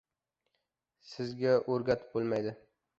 Sizga 1.11 1.55
o‘rgatib 1.77 2.13
bo‘lmaydi. 2.19 2.61